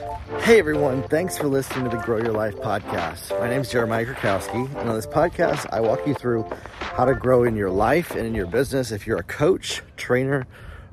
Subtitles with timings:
[0.00, 3.38] Hey everyone, thanks for listening to the Grow Your Life podcast.
[3.38, 7.14] My name is Jeremiah Krakowski, and on this podcast, I walk you through how to
[7.14, 8.92] grow in your life and in your business.
[8.92, 10.46] If you're a coach, trainer,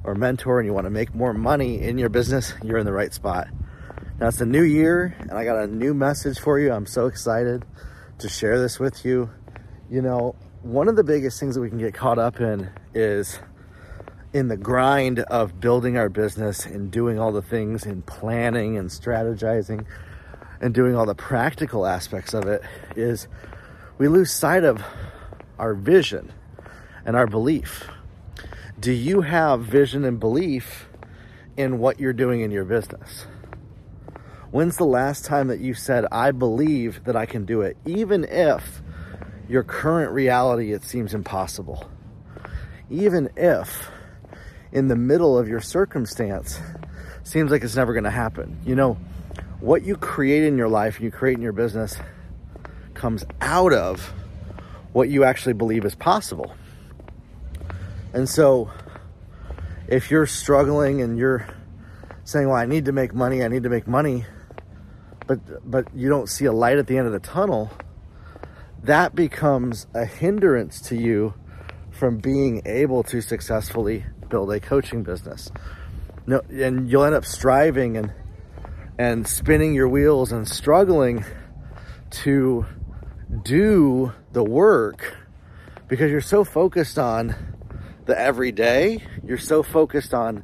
[0.04, 2.91] or mentor and you want to make more money in your business, you're in the
[2.91, 3.47] right spot.
[4.20, 6.74] Now it's a new year, and I got a new message for you.
[6.74, 7.63] I'm so excited
[8.19, 9.29] to share this with you.
[9.89, 13.39] You know, one of the biggest things that we can get caught up in is
[14.33, 18.89] in the grind of building our business and doing all the things and planning and
[18.89, 19.85] strategizing
[20.59, 22.62] and doing all the practical aspects of it
[22.95, 23.27] is
[23.98, 24.84] we lose sight of
[25.58, 26.32] our vision
[27.05, 27.88] and our belief.
[28.80, 30.88] Do you have vision and belief
[31.55, 33.26] in what you're doing in your business?
[34.52, 38.23] When's the last time that you said, I believe that I can do it, even
[38.26, 38.82] if
[39.49, 41.90] your current reality it seems impossible?
[42.90, 43.90] Even if
[44.71, 46.59] in the middle of your circumstance
[47.23, 48.59] seems like it's never going to happen.
[48.66, 48.93] You know,
[49.59, 51.98] what you create in your life and you create in your business
[52.93, 54.13] comes out of
[54.93, 56.55] what you actually believe is possible.
[58.13, 58.71] And so,
[59.87, 61.48] if you're struggling and you're
[62.24, 64.25] saying, "Well, I need to make money, I need to make money,"
[65.27, 67.71] but but you don't see a light at the end of the tunnel,
[68.83, 71.33] that becomes a hindrance to you
[71.91, 75.52] from being able to successfully build a coaching business.
[76.25, 78.14] No, and you'll end up striving and
[79.00, 81.23] and spinning your wheels and struggling
[82.09, 82.66] to
[83.44, 85.16] do the work
[85.88, 87.36] because you're so focused on
[88.05, 90.44] the everyday, you're so focused on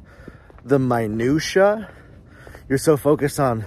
[0.64, 1.90] the minutia,
[2.68, 3.64] you're so focused on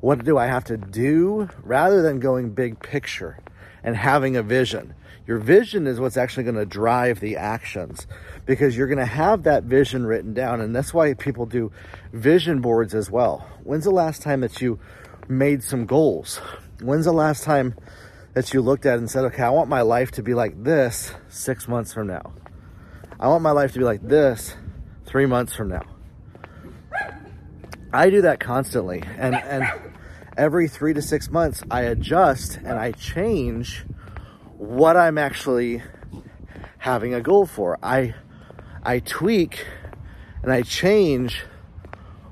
[0.00, 3.38] what do I have to do rather than going big picture
[3.82, 4.94] and having a vision.
[5.28, 8.06] Your vision is what's actually going to drive the actions
[8.46, 10.62] because you're going to have that vision written down.
[10.62, 11.70] And that's why people do
[12.14, 13.46] vision boards as well.
[13.62, 14.80] When's the last time that you
[15.28, 16.38] made some goals?
[16.80, 17.74] When's the last time
[18.32, 21.12] that you looked at and said, okay, I want my life to be like this
[21.28, 22.32] six months from now?
[23.20, 24.56] I want my life to be like this
[25.04, 25.82] three months from now.
[27.92, 29.02] I do that constantly.
[29.18, 29.66] And, and
[30.38, 33.84] every three to six months, I adjust and I change
[34.58, 35.82] what I'm actually
[36.78, 37.78] having a goal for.
[37.82, 38.14] I
[38.82, 39.64] I tweak
[40.42, 41.44] and I change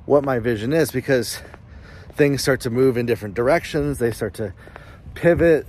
[0.07, 1.41] what my vision is because
[2.15, 3.99] things start to move in different directions.
[3.99, 4.53] They start to
[5.15, 5.67] pivot.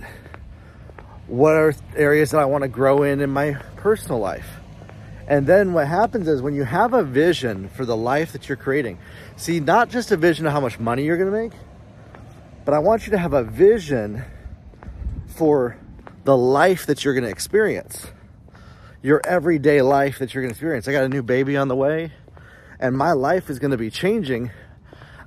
[1.28, 4.48] What are areas that I want to grow in in my personal life?
[5.28, 8.56] And then what happens is when you have a vision for the life that you're
[8.56, 8.98] creating,
[9.36, 11.52] see, not just a vision of how much money you're going to make,
[12.64, 14.24] but I want you to have a vision
[15.26, 15.76] for
[16.28, 18.06] the life that you're going to experience,
[19.00, 20.86] your everyday life that you're going to experience.
[20.86, 22.12] I got a new baby on the way,
[22.78, 24.50] and my life is going to be changing.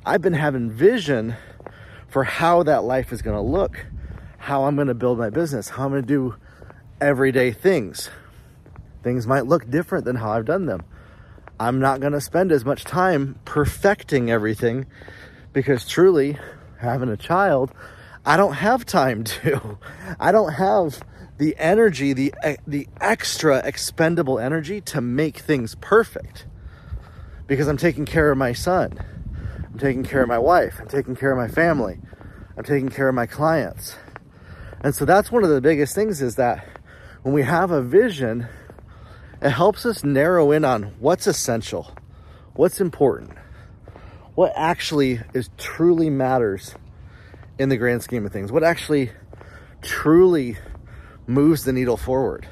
[0.06, 1.35] I've been having vision
[2.07, 3.84] for how that life is going to look,
[4.38, 6.35] how I'm going to build my business, how I'm going to do
[7.01, 8.11] everyday things.
[9.01, 10.84] Things might look different than how I've done them.
[11.59, 14.85] I'm not going to spend as much time perfecting everything
[15.51, 16.38] because truly,
[16.78, 17.72] having a child,
[18.26, 19.78] I don't have time to.
[20.20, 21.02] I don't have
[21.38, 26.46] the energy, the uh, the extra expendable energy to make things perfect.
[27.48, 29.04] Because I'm taking care of my son.
[29.66, 30.76] I'm taking care of my wife.
[30.80, 32.00] I'm taking care of my family.
[32.56, 33.96] I'm taking care of my clients.
[34.82, 36.66] And so that's one of the biggest things is that
[37.24, 38.48] when we have a vision,
[39.42, 41.92] it helps us narrow in on what's essential,
[42.53, 43.32] what's important,
[44.36, 46.76] what actually is truly matters
[47.61, 48.51] in the grand scheme of things?
[48.51, 49.11] What actually
[49.83, 50.57] truly
[51.27, 52.47] moves the needle forward?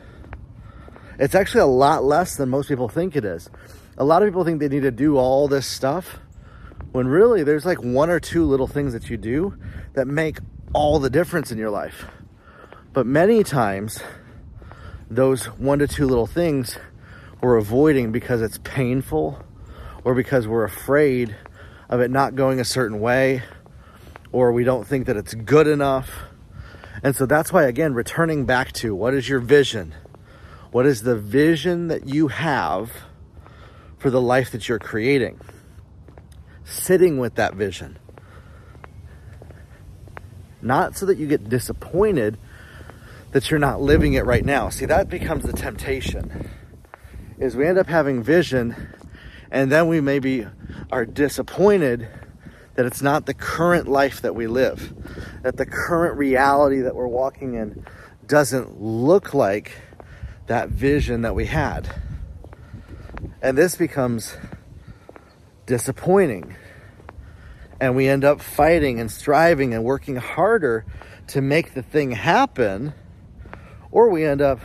[1.18, 3.50] It's actually a lot less than most people think it is.
[3.98, 6.20] A lot of people think they need to do all this stuff
[6.92, 9.56] when really there's like one or two little things that you do
[9.94, 10.38] that make
[10.74, 12.06] all the difference in your life.
[12.94, 14.00] But many times,
[15.10, 16.78] those one to two little things
[17.42, 19.44] we're avoiding because it's painful
[20.04, 21.36] or because we're afraid
[21.90, 23.42] of it not going a certain way
[24.32, 26.10] or we don't think that it's good enough.
[27.04, 29.94] And so that's why, again, returning back to what is your vision?
[30.72, 32.92] What is the vision that you have
[33.98, 35.40] for the life that you're creating?
[36.64, 37.98] Sitting with that vision.
[40.62, 42.38] Not so that you get disappointed
[43.32, 44.70] that you're not living it right now.
[44.70, 46.50] See, that becomes the temptation.
[47.38, 48.76] Is we end up having vision
[49.52, 50.46] and then we maybe
[50.92, 52.08] are disappointed
[52.80, 54.94] that it's not the current life that we live,
[55.44, 57.86] that the current reality that we're walking in
[58.26, 59.74] doesn't look like
[60.48, 61.94] that vision that we had.
[63.42, 64.38] And this becomes
[65.66, 66.56] disappointing.
[67.82, 70.86] and we end up fighting and striving and working harder
[71.28, 72.94] to make the thing happen,
[73.92, 74.62] or we end up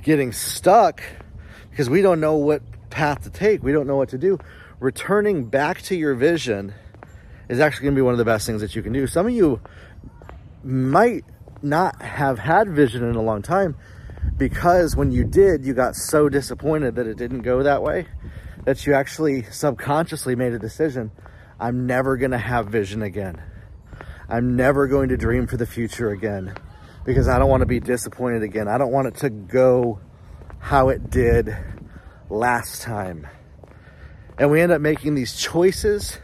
[0.00, 1.02] getting stuck
[1.70, 4.38] because we don't know what path to take, we don't know what to do.
[4.78, 6.72] Returning back to your vision
[7.48, 9.06] is actually going to be one of the best things that you can do.
[9.06, 9.60] Some of you
[10.64, 11.24] might
[11.62, 13.76] not have had vision in a long time
[14.36, 18.06] because when you did, you got so disappointed that it didn't go that way
[18.64, 21.10] that you actually subconsciously made a decision
[21.58, 23.42] I'm never going to have vision again.
[24.28, 26.54] I'm never going to dream for the future again
[27.04, 28.68] because I don't want to be disappointed again.
[28.68, 30.00] I don't want it to go
[30.58, 31.56] how it did
[32.28, 33.26] last time.
[34.36, 36.18] And we end up making these choices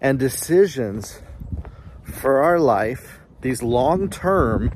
[0.00, 1.20] and decisions
[2.04, 4.72] for our life, these long term,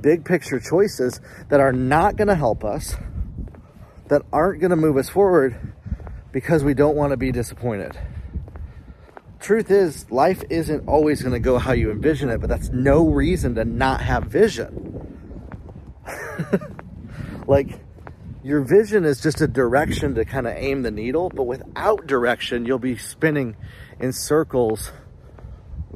[0.00, 2.96] big picture choices that are not going to help us,
[4.08, 5.74] that aren't going to move us forward
[6.32, 7.98] because we don't want to be disappointed.
[9.40, 13.08] Truth is, life isn't always going to go how you envision it, but that's no
[13.08, 15.16] reason to not have vision.
[17.46, 17.80] like,
[18.42, 22.64] your vision is just a direction to kind of aim the needle, but without direction,
[22.64, 23.56] you'll be spinning
[24.00, 24.92] in circles,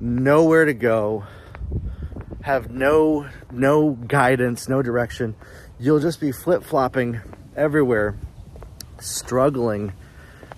[0.00, 1.24] nowhere to go,
[2.42, 5.34] have no no guidance, no direction.
[5.78, 7.20] You'll just be flip-flopping
[7.56, 8.16] everywhere,
[9.00, 9.92] struggling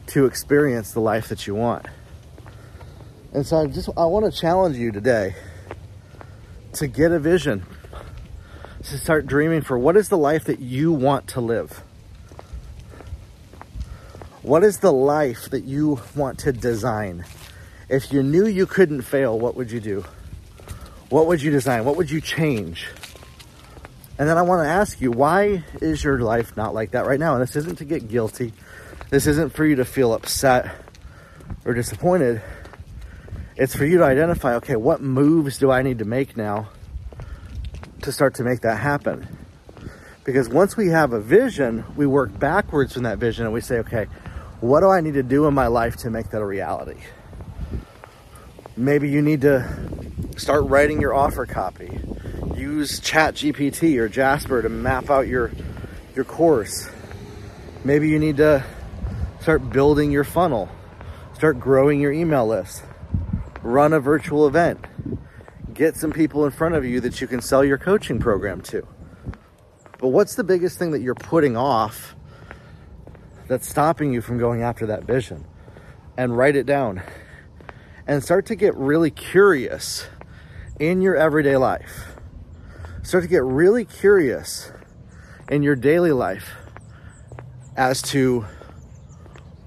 [0.08, 1.86] to experience the life that you want.
[3.32, 5.34] And so I just I want to challenge you today
[6.74, 7.66] to get a vision.
[8.84, 11.82] To start dreaming for what is the life that you want to live?
[14.44, 17.24] What is the life that you want to design?
[17.88, 20.04] If you knew you couldn't fail, what would you do?
[21.08, 21.86] What would you design?
[21.86, 22.86] What would you change?
[24.18, 27.18] And then I want to ask you, why is your life not like that right
[27.18, 27.32] now?
[27.32, 28.52] And this isn't to get guilty.
[29.08, 30.70] This isn't for you to feel upset
[31.64, 32.42] or disappointed.
[33.56, 36.68] It's for you to identify, okay, what moves do I need to make now
[38.02, 39.26] to start to make that happen?
[40.22, 43.78] Because once we have a vision, we work backwards from that vision and we say,
[43.78, 44.06] okay,
[44.64, 46.98] what do I need to do in my life to make that a reality?
[48.78, 49.68] Maybe you need to
[50.38, 52.00] start writing your offer copy.
[52.56, 55.52] Use Chat GPT or Jasper to map out your
[56.14, 56.88] your course.
[57.84, 58.64] Maybe you need to
[59.40, 60.70] start building your funnel.
[61.34, 62.84] Start growing your email list.
[63.62, 64.82] Run a virtual event.
[65.74, 68.86] Get some people in front of you that you can sell your coaching program to.
[69.98, 72.13] But what's the biggest thing that you're putting off
[73.46, 75.44] that's stopping you from going after that vision
[76.16, 77.02] and write it down
[78.06, 80.06] and start to get really curious
[80.78, 82.16] in your everyday life.
[83.02, 84.72] Start to get really curious
[85.50, 86.52] in your daily life
[87.76, 88.46] as to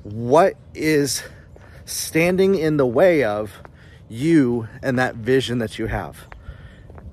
[0.04, 1.24] what is
[1.86, 3.52] standing in the way of
[4.10, 6.28] you and that vision that you have.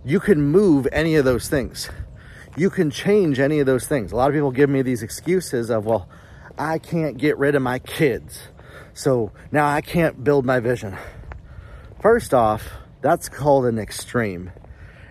[0.05, 1.91] You can move any of those things.
[2.57, 4.13] You can change any of those things.
[4.13, 6.09] A lot of people give me these excuses of, well,
[6.59, 8.39] I can't get rid of my kids.
[8.93, 10.97] So now I can't build my vision.
[12.01, 12.69] First off,
[13.01, 14.53] that's called an extreme.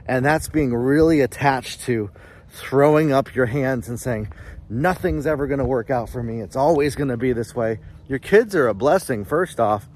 [0.06, 2.12] And that's being really attached to
[2.50, 4.30] throwing up your hands and saying,
[4.70, 6.42] nothing's ever going to work out for me.
[6.42, 7.80] It's always going to be this way.
[8.08, 9.88] Your kids are a blessing, first off,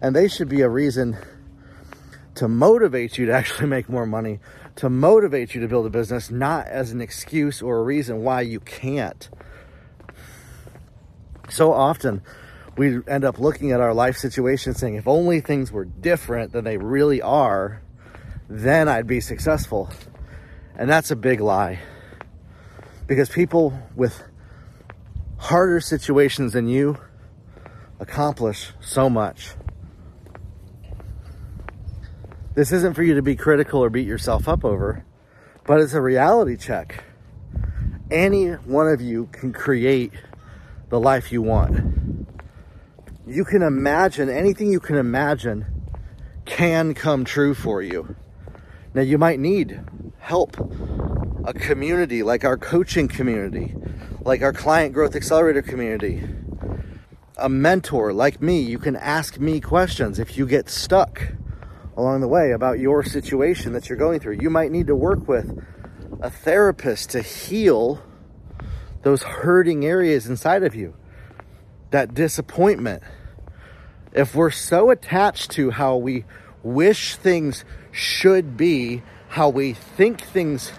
[0.00, 1.16] and they should be a reason
[2.34, 4.40] to motivate you to actually make more money,
[4.76, 8.40] to motivate you to build a business, not as an excuse or a reason why
[8.42, 9.28] you can't
[11.52, 12.22] so often
[12.76, 16.64] we end up looking at our life situation saying, if only things were different than
[16.64, 17.82] they really are,
[18.48, 19.90] then I'd be successful.
[20.76, 21.80] And that's a big lie.
[23.06, 24.22] Because people with
[25.38, 26.96] harder situations than you
[28.00, 29.50] accomplish so much.
[32.54, 35.04] This isn't for you to be critical or beat yourself up over,
[35.66, 37.04] but it's a reality check.
[38.10, 40.12] Any one of you can create
[40.92, 41.74] the life you want.
[43.26, 45.64] You can imagine anything you can imagine
[46.44, 48.14] can come true for you.
[48.92, 49.80] Now, you might need
[50.18, 50.54] help,
[51.46, 53.74] a community like our coaching community,
[54.20, 56.28] like our client growth accelerator community,
[57.38, 58.60] a mentor like me.
[58.60, 61.22] You can ask me questions if you get stuck
[61.96, 64.40] along the way about your situation that you're going through.
[64.42, 65.58] You might need to work with
[66.20, 68.02] a therapist to heal
[69.02, 70.94] those hurting areas inside of you,
[71.90, 73.02] that disappointment.
[74.12, 76.24] If we're so attached to how we
[76.62, 80.72] wish things should be, how we think things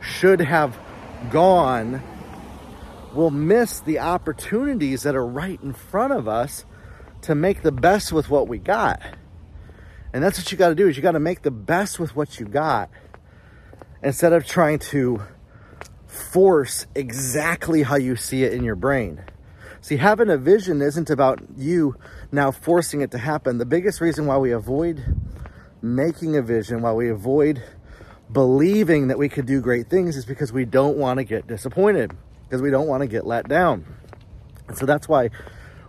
[0.00, 0.78] should have
[1.30, 2.02] gone,
[3.14, 6.64] we'll miss the opportunities that are right in front of us
[7.22, 9.00] to make the best with what we got.
[10.12, 12.16] And that's what you got to do is you got to make the best with
[12.16, 12.90] what you got
[14.02, 15.22] instead of trying to
[16.10, 19.22] force exactly how you see it in your brain.
[19.80, 21.96] See, having a vision isn't about you
[22.32, 23.58] now forcing it to happen.
[23.58, 25.02] The biggest reason why we avoid
[25.80, 27.62] making a vision, why we avoid
[28.30, 32.12] believing that we could do great things is because we don't want to get disappointed,
[32.44, 33.86] because we don't want to get let down.
[34.68, 35.30] And so that's why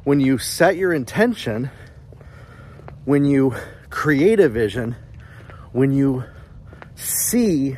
[0.04, 1.70] when you set your intention,
[3.06, 3.56] when you
[3.90, 4.96] create a vision,
[5.72, 6.24] when you
[6.96, 7.78] see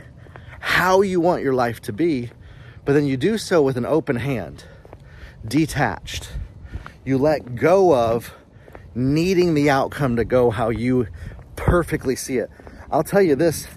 [0.64, 2.32] how you want your life to be,
[2.86, 4.64] but then you do so with an open hand,
[5.46, 6.32] detached.
[7.04, 8.34] You let go of
[8.96, 11.08] needing the outcome to go how you
[11.58, 12.50] perfectly see it.
[12.90, 13.68] I'll tell you this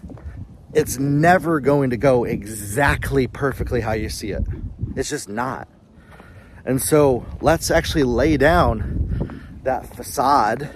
[0.75, 4.45] it's never going to go exactly perfectly how you see it.
[4.95, 5.67] It's just not.
[6.65, 10.71] And so let's actually lay down that facade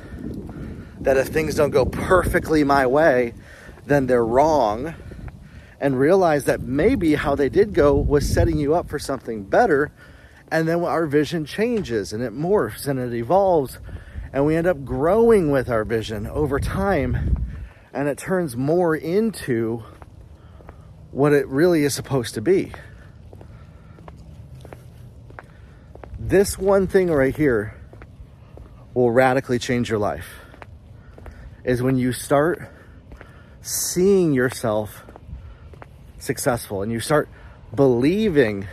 [1.01, 3.33] that if things don't go perfectly my way,
[3.87, 4.97] then they're wrong.
[5.81, 9.91] And realize that maybe how they did go was setting you up for something better.
[10.51, 13.79] And then our vision changes and it morphs and it evolves.
[14.33, 17.57] And we end up growing with our vision over time.
[17.93, 19.83] And it turns more into
[21.11, 22.73] what it really is supposed to be.
[26.19, 27.75] This one thing right here
[28.95, 30.27] will radically change your life
[31.65, 32.71] is when you start
[33.61, 35.05] seeing yourself
[36.21, 37.29] successful and you start
[37.75, 38.67] believing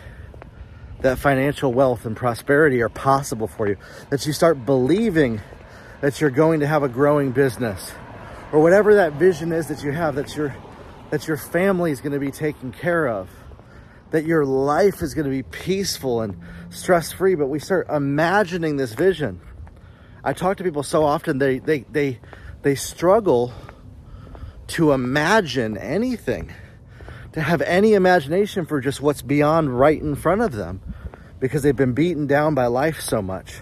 [1.02, 3.78] that financial wealth and prosperity are possible for you,
[4.10, 5.42] that you start believing
[6.02, 7.92] that you're going to have a growing business
[8.52, 10.56] or whatever that vision is that you have, that your,
[11.10, 13.30] that your family is going to be taken care of,
[14.12, 16.40] that your life is going to be peaceful and
[16.70, 17.36] stress free.
[17.36, 19.42] But we start imagining this vision.
[20.24, 22.20] I talk to people so often, they, they, they,
[22.62, 23.54] they struggle
[24.68, 26.52] to imagine anything,
[27.38, 30.82] to have any imagination for just what's beyond right in front of them
[31.40, 33.62] because they've been beaten down by life so much,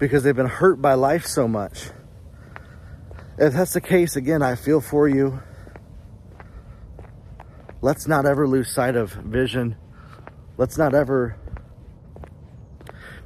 [0.00, 1.90] because they've been hurt by life so much.
[3.38, 5.40] If that's the case, again, I feel for you.
[7.82, 9.76] Let's not ever lose sight of vision.
[10.56, 11.36] Let's not ever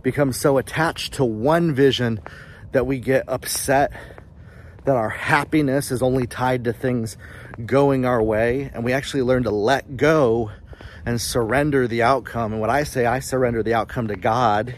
[0.02, 2.20] become so attached to one vision
[2.72, 3.92] that we get upset
[4.84, 7.16] that our happiness is only tied to things
[7.66, 10.50] going our way and we actually learn to let go
[11.06, 12.52] and surrender the outcome.
[12.52, 14.76] And what i say i surrender the outcome to god.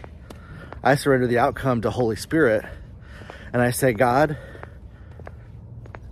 [0.83, 2.65] I surrender the outcome to holy spirit.
[3.51, 4.37] And i say god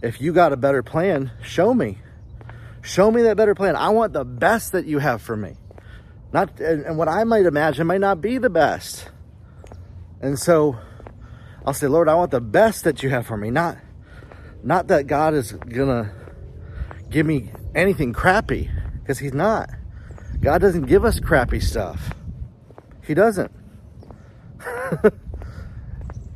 [0.01, 1.99] if you got a better plan show me.
[2.81, 3.75] Show me that better plan.
[3.75, 5.55] I want the best that you have for me.
[6.33, 9.09] Not and what i might imagine might not be the best.
[10.21, 10.77] And so
[11.65, 13.51] I'll say, Lord, I want the best that you have for me.
[13.51, 13.77] Not,
[14.63, 16.13] not that God is gonna
[17.11, 19.69] give me anything crappy, because He's not.
[20.41, 22.13] God doesn't give us crappy stuff.
[23.05, 23.51] He doesn't.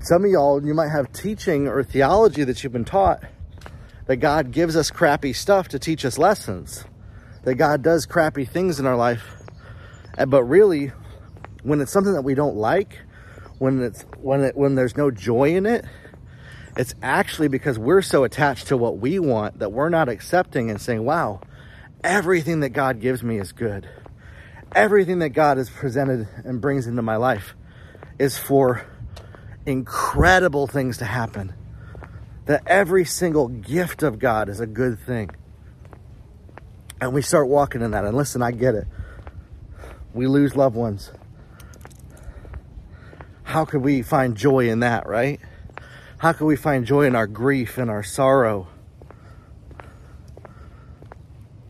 [0.02, 3.24] Some of y'all, you might have teaching or theology that you've been taught
[4.06, 6.86] that God gives us crappy stuff to teach us lessons.
[7.44, 9.24] That God does crappy things in our life.
[10.18, 10.92] Eh, but really,
[11.64, 13.00] when it's something that we don't like,
[13.58, 15.86] when it's when it when there's no joy in it
[16.78, 20.80] it's actually because we're so attached to what we want that we're not accepting and
[20.82, 21.40] saying wow
[22.06, 23.90] everything that god gives me is good.
[24.74, 27.56] Everything that god has presented and brings into my life
[28.20, 28.86] is for
[29.66, 31.54] incredible things to happen.
[32.46, 35.32] That every single gift of god is a good thing.
[37.02, 38.06] And we start walking in that.
[38.06, 38.88] And listen i get it.
[40.14, 41.12] We lose loved ones.
[43.44, 45.40] How could we find joy in that, right?
[46.18, 48.68] How can we find joy in our grief and our sorrow?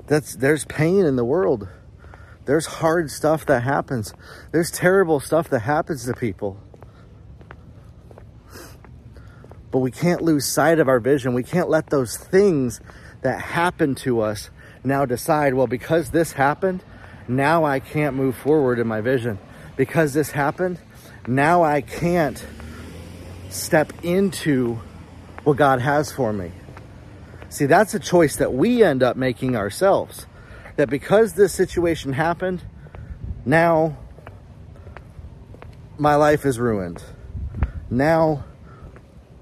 [0.08, 1.68] That's there's pain in the world.
[2.46, 4.14] There's hard stuff that happens.
[4.52, 6.60] There's terrible stuff that happens to people.
[9.72, 11.34] But we can't lose sight of our vision.
[11.34, 12.80] We can't let those things
[13.24, 14.52] that happen to us
[14.84, 16.84] now decide, well, because this happened,
[17.28, 19.40] now I can't move forward in my vision.
[19.75, 20.80] Because this happened,
[21.28, 22.46] now I can't
[23.56, 24.80] step into
[25.44, 26.52] what God has for me.
[27.50, 30.26] See, that's a choice that we end up making ourselves.
[30.76, 32.64] That because this situation happened,
[33.46, 33.98] now
[35.98, 37.02] my life is ruined.
[37.90, 38.44] Now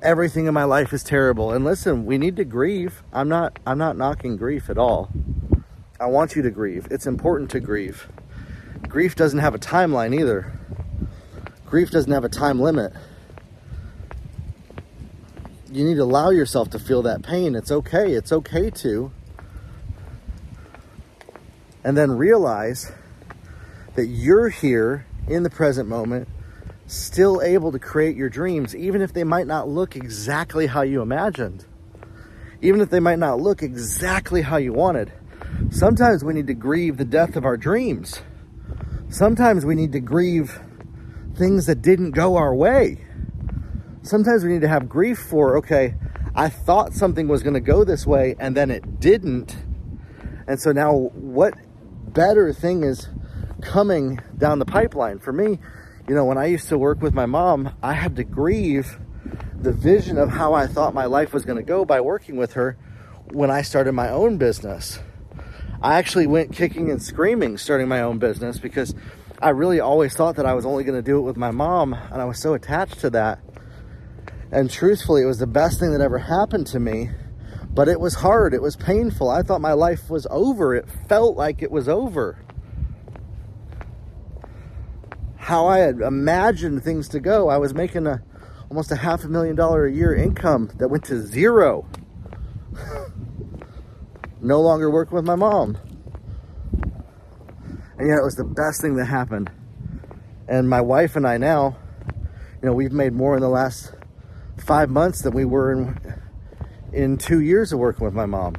[0.01, 1.51] everything in my life is terrible.
[1.51, 3.01] And listen, we need to grieve.
[3.11, 5.09] I'm not I'm not knocking grief at all.
[5.99, 6.87] I want you to grieve.
[6.91, 8.07] It's important to grieve.
[8.87, 10.51] Grief doesn't have a timeline either.
[11.65, 12.93] Grief doesn't have a time limit.
[15.75, 17.55] You need to allow yourself to feel that pain.
[17.55, 18.13] It's okay.
[18.13, 19.11] It's okay to.
[21.83, 22.91] And then realize
[23.95, 26.27] that you're here in the present moment,
[26.87, 31.01] still able to create your dreams, even if they might not look exactly how you
[31.01, 31.65] imagined,
[32.61, 35.11] even if they might not look exactly how you wanted.
[35.69, 38.21] Sometimes we need to grieve the death of our dreams.
[39.09, 40.59] Sometimes we need to grieve
[41.35, 43.05] things that didn't go our way.
[44.03, 45.95] Sometimes we need to have grief for, okay,
[46.35, 49.55] I thought something was going to go this way and then it didn't.
[50.45, 51.53] And so now what
[52.13, 53.07] better thing is
[53.61, 55.19] coming down the pipeline?
[55.19, 55.57] For me,
[56.09, 58.99] you know, when I used to work with my mom, I had to grieve
[59.55, 62.53] the vision of how I thought my life was going to go by working with
[62.53, 62.77] her
[63.31, 64.99] when I started my own business.
[65.81, 68.93] I actually went kicking and screaming starting my own business because
[69.41, 71.93] I really always thought that I was only going to do it with my mom,
[71.93, 73.39] and I was so attached to that.
[74.53, 77.09] And truthfully, it was the best thing that ever happened to me,
[77.73, 78.53] but it was hard.
[78.53, 79.27] It was painful.
[79.27, 80.75] I thought my life was over.
[80.75, 82.37] It felt like it was over.
[85.37, 87.49] How I had imagined things to go.
[87.49, 88.21] I was making a
[88.69, 91.89] almost a half a million dollar a year income that went to zero.
[94.39, 95.79] no longer working with my mom.
[97.97, 99.49] And yet it was the best thing that happened.
[100.47, 101.75] And my wife and I now,
[102.61, 103.93] you know, we've made more in the last
[104.57, 106.21] five months than we were in,
[106.91, 108.55] in two years of working with my mom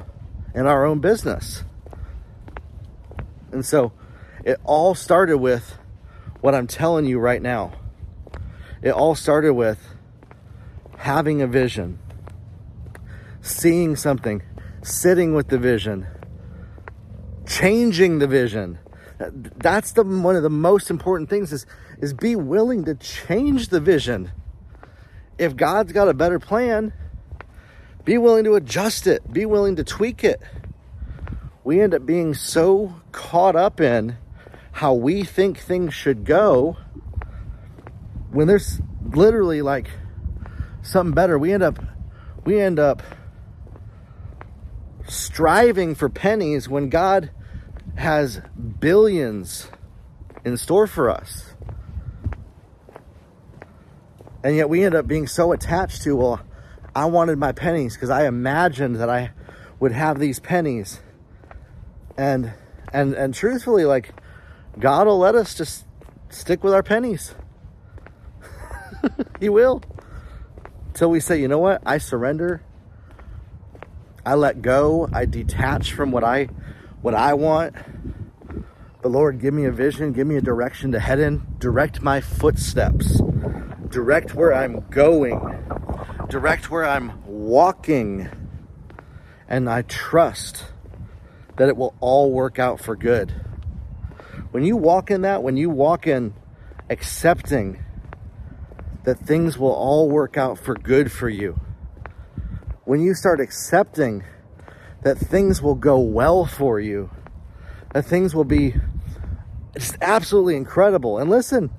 [0.53, 1.63] in our own business.
[3.51, 3.91] And so
[4.43, 5.77] it all started with
[6.41, 7.73] what I'm telling you right now.
[8.81, 9.79] It all started with
[10.97, 11.99] having a vision,
[13.41, 14.43] seeing something,
[14.83, 16.07] sitting with the vision,
[17.47, 18.79] changing the vision,
[19.17, 21.65] that's the one of the most important things is
[21.99, 24.31] is be willing to change the vision.
[25.37, 26.93] If God's got a better plan,
[28.03, 30.41] be willing to adjust it, be willing to tweak it.
[31.63, 34.17] We end up being so caught up in
[34.71, 36.77] how we think things should go
[38.31, 38.79] when there's
[39.13, 39.89] literally like
[40.83, 41.39] something better.
[41.39, 41.79] We end up
[42.45, 43.01] we end up
[45.07, 47.31] striving for pennies when God
[47.95, 48.41] has
[48.79, 49.67] billions
[50.43, 51.54] in store for us.
[54.45, 56.39] And yet we end up being so attached to, well,
[56.95, 59.31] I wanted my pennies because I imagined that I
[59.79, 60.99] would have these pennies.
[62.15, 62.53] And
[62.93, 64.13] and and truthfully, like
[64.77, 65.85] God will let us just
[66.29, 67.33] stick with our pennies.
[69.39, 69.81] he will.
[70.93, 71.81] Till we say, you know what?
[71.83, 72.61] I surrender.
[74.23, 75.09] I let go.
[75.11, 76.49] I detach from what I
[77.01, 77.73] what I want.
[79.01, 82.21] But Lord, give me a vision, give me a direction to head in, direct my
[82.21, 83.21] footsteps,
[83.89, 85.39] direct where I'm going,
[86.29, 88.29] direct where I'm walking.
[89.47, 90.65] And I trust
[91.57, 93.31] that it will all work out for good.
[94.51, 96.33] When you walk in that, when you walk in
[96.89, 97.83] accepting
[99.03, 101.59] that things will all work out for good for you,
[102.85, 104.23] when you start accepting
[105.03, 107.11] that things will go well for you,
[107.93, 108.75] that things will be
[109.77, 111.19] just absolutely incredible.
[111.19, 111.69] And listen,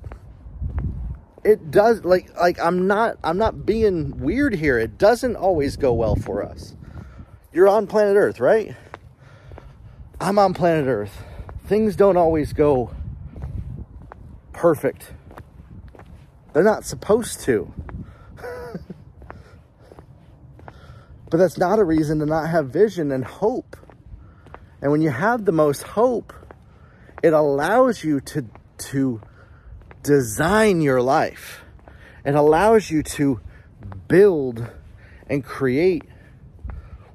[1.46, 4.80] it does like like I'm not I'm not being weird here.
[4.80, 6.74] It doesn't always go well for us.
[7.52, 8.74] You're on planet Earth, right?
[10.20, 11.22] I'm on planet Earth.
[11.66, 12.90] Things don't always go
[14.52, 15.12] perfect.
[16.52, 17.72] They're not supposed to.
[21.28, 23.76] But that's not a reason to not have vision and hope.
[24.80, 26.32] And when you have the most hope,
[27.20, 28.46] it allows you to,
[28.78, 29.20] to
[30.06, 31.62] design your life.
[32.24, 33.40] It allows you to
[34.08, 34.66] build
[35.28, 36.04] and create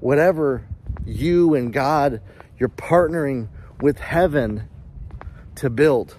[0.02, 0.68] whatever
[1.06, 2.22] you and God,
[2.58, 3.48] you're partnering
[3.80, 4.68] with heaven
[5.56, 6.18] to build.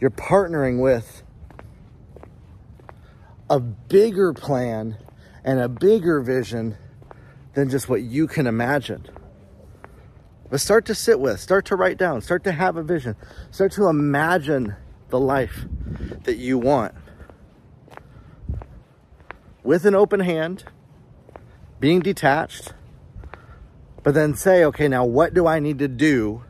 [0.00, 1.22] You're partnering with
[3.48, 4.96] a bigger plan
[5.44, 6.76] and a bigger vision
[7.54, 9.06] than just what you can imagine.
[10.50, 13.16] But start to sit with, start to write down, start to have a vision,
[13.50, 14.74] start to imagine
[15.10, 15.64] the life
[16.24, 16.94] that you want.
[19.62, 20.64] With an open hand,
[21.78, 22.72] being detached,
[24.02, 26.44] but then say, okay, now what do I need to do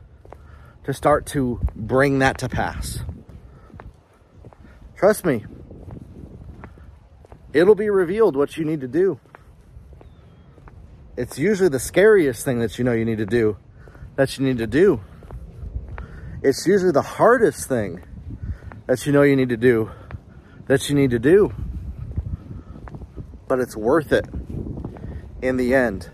[0.85, 3.01] to start to bring that to pass?
[4.97, 5.45] Trust me,
[7.53, 9.19] it'll be revealed what you need to do.
[11.17, 13.57] It's usually the scariest thing that you know you need to do
[14.17, 15.01] that you need to do.
[16.43, 18.03] It's usually the hardest thing
[18.91, 19.89] that you know you need to do
[20.67, 21.53] that you need to do.
[23.47, 24.27] but it's worth it
[25.41, 26.11] in the end.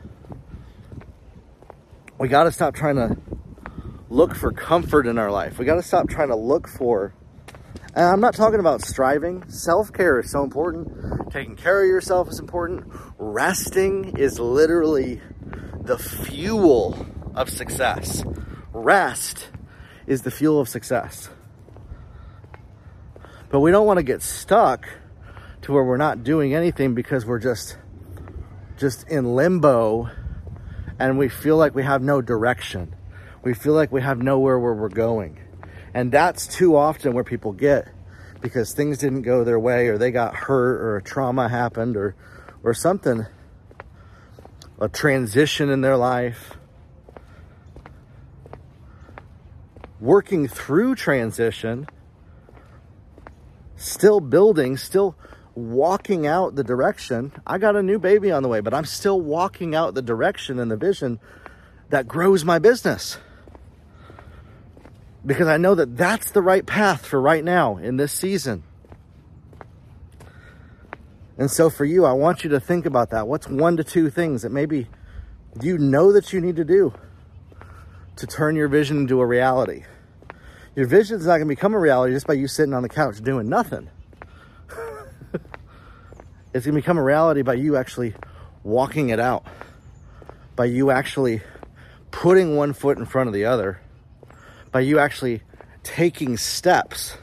[2.18, 3.16] We got to stop trying to
[4.10, 5.58] look for comfort in our life.
[5.58, 7.14] We got to stop trying to look for
[7.94, 9.48] and I'm not talking about striving.
[9.48, 11.32] Self care is so important.
[11.32, 12.92] Taking care of yourself is important.
[13.16, 15.22] Resting is literally
[15.80, 18.22] the fuel of success.
[18.74, 19.48] Rest
[20.06, 21.30] is the fuel of success.
[23.48, 24.88] But we don't want to get stuck
[25.62, 27.76] to where we're not doing anything because we're just
[28.76, 30.10] just in limbo
[30.98, 32.94] and we feel like we have no direction.
[33.42, 35.38] We feel like we have nowhere where we're going.
[35.94, 37.88] And that's too often where people get
[38.40, 42.14] because things didn't go their way or they got hurt or a trauma happened or
[42.62, 43.26] or something
[44.78, 46.54] a transition in their life
[50.00, 51.86] working through transition
[53.76, 55.16] still building still
[55.54, 59.20] walking out the direction i got a new baby on the way but i'm still
[59.20, 61.18] walking out the direction and the vision
[61.90, 63.18] that grows my business
[65.26, 68.62] because I know that that's the right path for right now in this season.
[71.36, 73.26] And so for you, I want you to think about that.
[73.26, 74.86] What's one to two things that maybe
[75.60, 76.94] you know that you need to do
[78.16, 79.84] to turn your vision into a reality?
[80.76, 82.88] Your vision is not going to become a reality just by you sitting on the
[82.88, 83.88] couch doing nothing.
[85.32, 85.42] it's
[86.52, 88.14] going to become a reality by you actually
[88.62, 89.46] walking it out,
[90.54, 91.40] by you actually
[92.10, 93.80] putting one foot in front of the other
[94.76, 95.40] by you actually
[95.82, 97.16] taking steps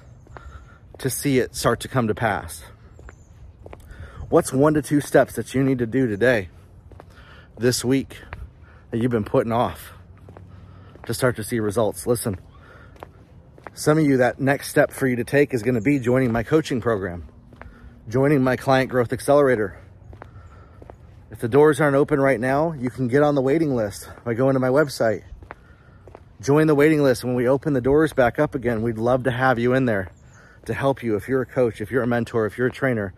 [0.97, 2.63] to see it start to come to pass.
[4.29, 6.49] What's one to two steps that you need to do today,
[7.59, 8.17] this week,
[8.89, 9.93] that you've been putting off
[11.05, 12.07] to start to see results?
[12.07, 12.39] Listen,
[13.73, 16.31] some of you, that next step for you to take is going to be joining
[16.31, 17.27] my coaching program,
[18.07, 19.79] joining my client growth accelerator.
[21.31, 24.35] If the doors aren't open right now, you can get on the waiting list by
[24.35, 25.23] going to my website
[26.43, 27.23] join the waiting list.
[27.23, 30.11] When we open the doors back up again, we'd love to have you in there
[30.65, 33.13] to help you if you're a coach, if you're a mentor, if you're a trainer,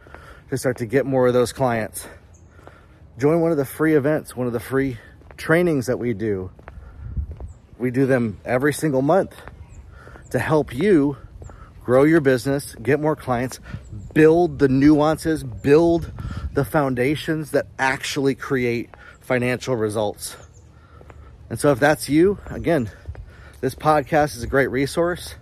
[0.49, 2.07] to start to get more of those clients.
[3.17, 4.99] Join one of the free events, one of the free
[5.37, 6.51] trainings that we do.
[7.79, 9.35] We do them every single month
[10.35, 11.15] to help you
[11.85, 13.61] grow your business, get more clients,
[14.13, 16.11] build the nuances, build
[16.51, 18.89] the foundations that actually create
[19.21, 20.35] financial results.
[21.49, 22.91] And so if that's you, again,
[23.61, 25.35] this podcast is a great resource.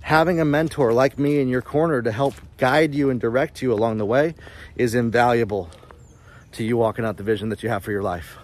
[0.00, 3.72] Having a mentor like me in your corner to help guide you and direct you
[3.72, 4.34] along the way
[4.76, 5.70] is invaluable
[6.52, 8.36] to you walking out the vision that you have for your life.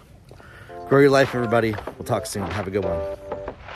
[0.88, 1.74] Grow your life, everybody.
[1.98, 2.46] We'll talk soon.
[2.46, 3.21] Have a good one.